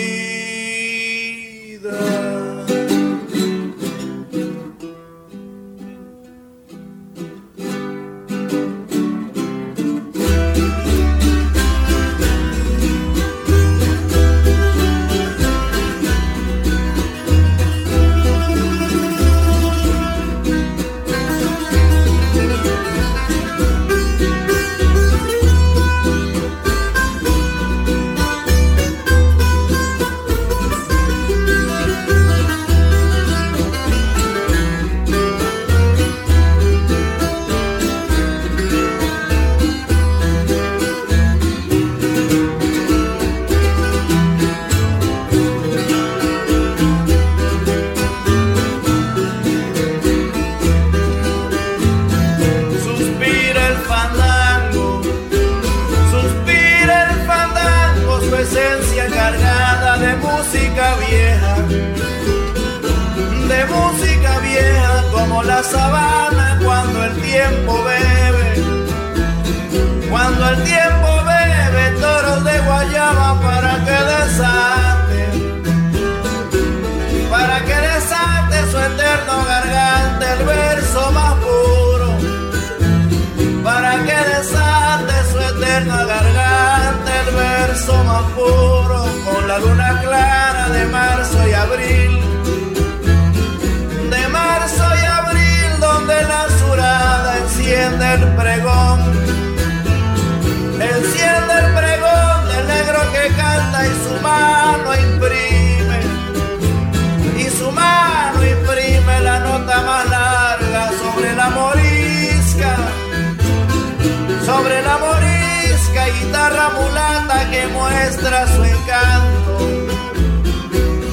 Muestra 117.84 118.47
su 118.47 118.63
encanto, 118.63 119.57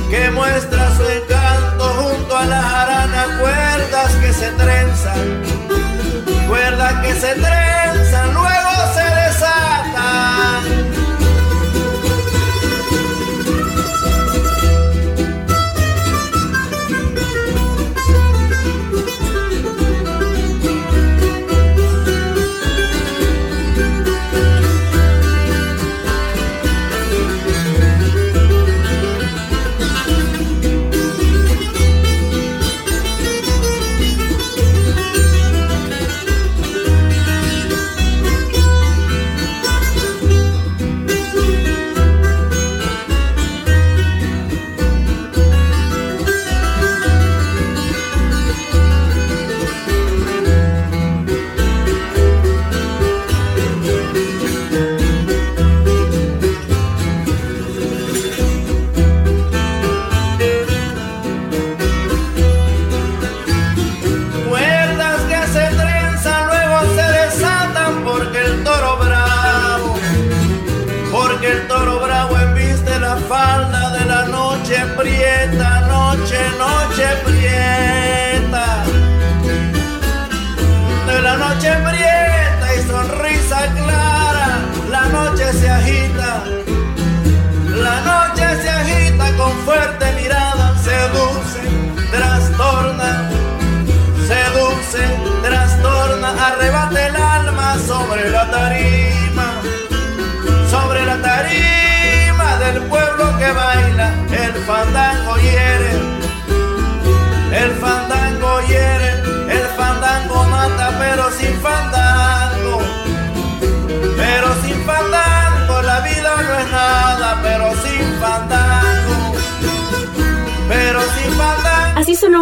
que 0.09 0.31
muestra 0.31 0.97
su 0.97 1.05
encanto 1.05 1.85
junto 2.01 2.37
a 2.37 2.45
la 2.45 2.63
jarana, 2.63 3.39
cuerdas 3.41 4.13
que 4.21 4.33
se 4.33 4.51
trenzan, 4.53 5.43
cuerdas 6.49 6.93
que 7.03 7.13
se 7.15 7.35
trenzan, 7.35 7.70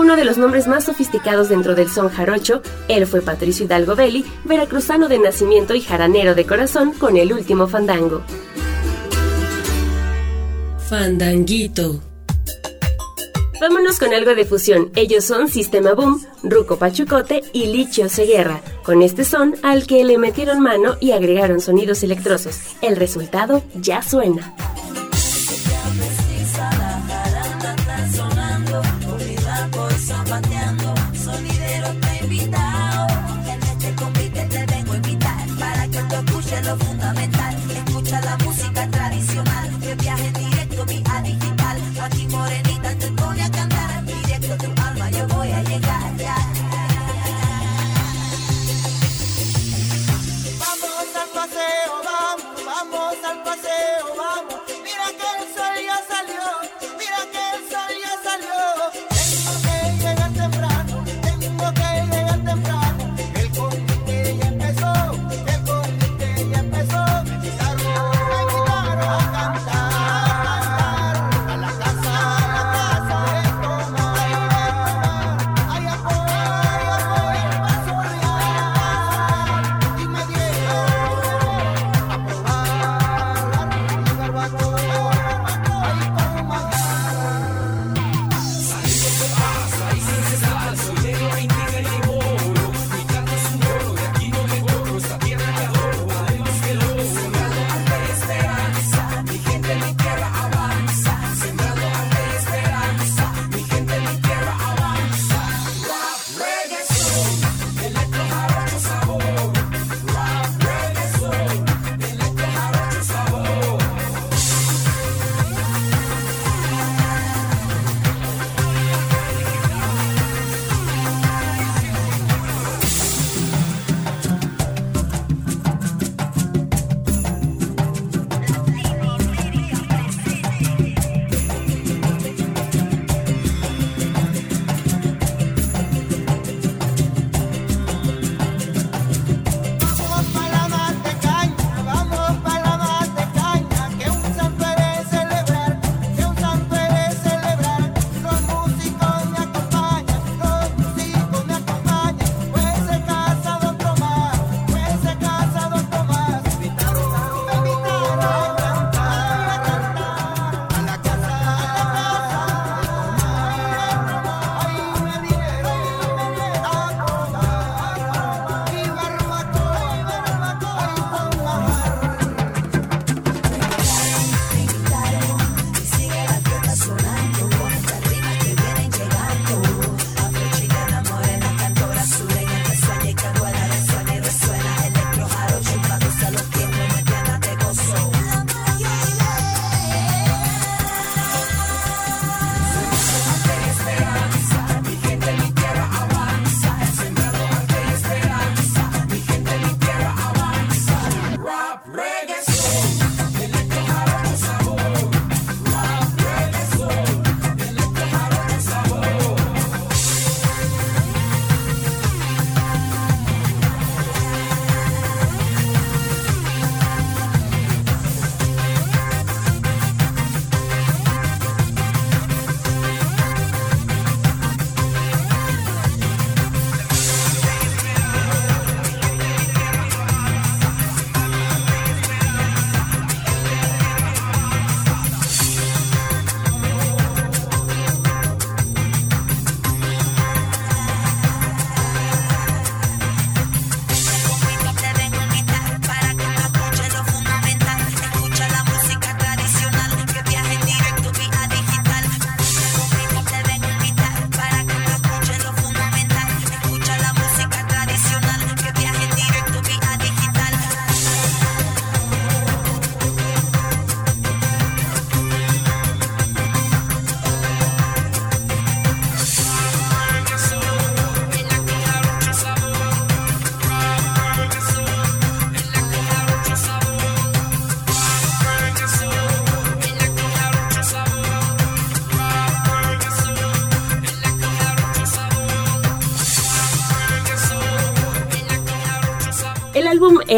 uno 0.09 0.17
de 0.17 0.25
los 0.25 0.39
nombres 0.39 0.67
más 0.67 0.85
sofisticados 0.85 1.51
dentro 1.51 1.75
del 1.75 1.91
son 1.91 2.09
jarocho, 2.09 2.63
él 2.89 3.07
fue 3.07 3.21
Patricio 3.21 3.67
Hidalgo 3.67 3.95
Belli, 3.95 4.25
veracruzano 4.45 5.07
de 5.07 5.19
nacimiento 5.19 5.75
y 5.75 5.83
jaranero 5.83 6.35
de 6.35 6.47
corazón 6.47 6.95
con 6.95 7.19
el 7.19 7.31
último 7.31 7.67
fandango. 7.67 8.23
Fandanguito. 10.89 12.01
Vámonos 13.61 13.99
con 13.99 14.15
algo 14.15 14.35
de 14.35 14.47
fusión. 14.47 14.91
Ellos 14.95 15.27
son 15.27 15.47
Sistema 15.47 15.93
Boom, 15.93 16.25
Ruco 16.43 16.79
Pachucote 16.79 17.43
y 17.53 17.67
Lichio 17.67 18.09
Seguerra. 18.09 18.63
Con 18.85 19.03
este 19.03 19.25
son 19.25 19.57
al 19.63 19.87
que 19.87 20.03
le 20.05 20.17
metieron 20.17 20.61
mano 20.61 20.97
y 21.01 21.11
agregaron 21.11 21.61
sonidos 21.61 22.03
electrosos. 22.03 22.61
El 22.81 22.97
resultado 22.97 23.63
ya 23.75 24.01
suena. 24.01 24.55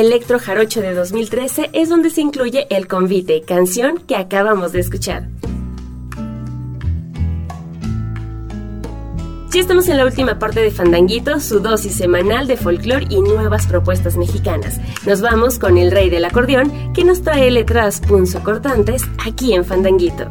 Electro 0.00 0.38
Jarocho 0.38 0.80
de 0.80 0.94
2013 0.94 1.68
es 1.74 1.90
donde 1.90 2.08
se 2.08 2.22
incluye 2.22 2.66
El 2.70 2.88
Convite, 2.88 3.42
canción 3.42 3.98
que 3.98 4.16
acabamos 4.16 4.72
de 4.72 4.80
escuchar. 4.80 5.28
Ya 9.52 9.60
estamos 9.60 9.88
en 9.88 9.98
la 9.98 10.06
última 10.06 10.38
parte 10.38 10.60
de 10.60 10.70
Fandanguito, 10.70 11.38
su 11.38 11.60
dosis 11.60 11.94
semanal 11.96 12.46
de 12.46 12.56
folclore 12.56 13.08
y 13.10 13.20
nuevas 13.20 13.66
propuestas 13.66 14.16
mexicanas. 14.16 14.80
Nos 15.04 15.20
vamos 15.20 15.58
con 15.58 15.76
el 15.76 15.90
rey 15.90 16.08
del 16.08 16.24
acordeón 16.24 16.94
que 16.94 17.04
nos 17.04 17.20
trae 17.20 17.50
letras 17.50 18.00
punzocortantes 18.00 19.02
aquí 19.26 19.52
en 19.52 19.66
Fandanguito. 19.66 20.30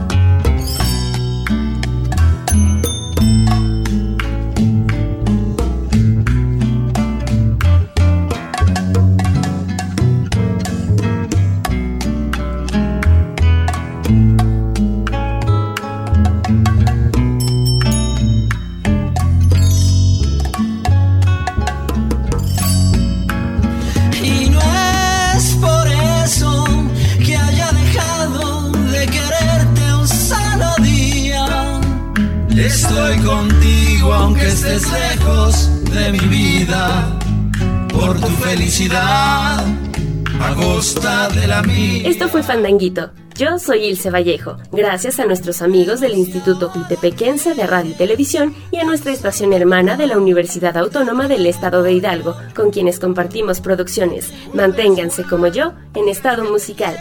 Fandanguito. 42.43 43.11
Yo 43.35 43.57
soy 43.59 43.85
Ilse 43.85 44.09
Vallejo. 44.09 44.57
Gracias 44.71 45.19
a 45.19 45.25
nuestros 45.25 45.61
amigos 45.61 45.99
del 45.99 46.13
Instituto 46.13 46.71
Cultepequense 46.71 47.53
de 47.55 47.65
Radio 47.65 47.91
y 47.91 47.95
Televisión 47.95 48.55
y 48.71 48.77
a 48.77 48.83
nuestra 48.83 49.11
estación 49.11 49.53
hermana 49.53 49.97
de 49.97 50.07
la 50.07 50.17
Universidad 50.17 50.77
Autónoma 50.77 51.27
del 51.27 51.45
Estado 51.45 51.83
de 51.83 51.93
Hidalgo, 51.93 52.35
con 52.55 52.71
quienes 52.71 52.99
compartimos 52.99 53.61
producciones. 53.61 54.31
Manténganse 54.53 55.23
como 55.23 55.47
yo 55.47 55.73
en 55.95 56.07
estado 56.09 56.43
musical. 56.45 56.97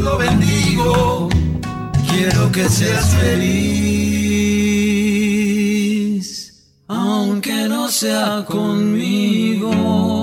Lo 0.00 0.16
bendigo, 0.16 1.28
quiero 2.10 2.50
que 2.52 2.68
seas 2.68 3.14
feliz, 3.16 3.58
aunque 6.86 7.68
no 7.68 7.88
sea 7.88 8.44
conmigo. 8.46 10.17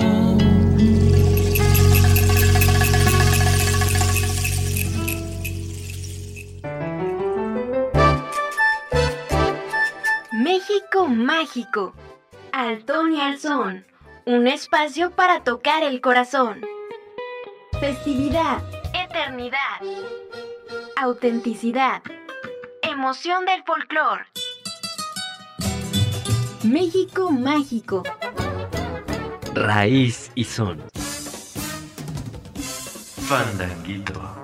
México 10.76 11.08
Mágico. 11.08 11.94
Altón 12.52 13.14
y 13.14 13.20
Alzón. 13.22 13.86
Un 14.26 14.46
espacio 14.46 15.10
para 15.10 15.42
tocar 15.42 15.82
el 15.82 16.02
corazón. 16.02 16.60
Festividad. 17.80 18.62
Eternidad. 18.92 19.80
Autenticidad. 21.00 22.02
Emoción 22.82 23.46
del 23.46 23.64
folclore. 23.64 24.26
México 26.62 27.30
Mágico. 27.30 28.02
Raíz 29.54 30.30
y 30.34 30.44
son. 30.44 30.84
Fandanguito. 33.26 34.35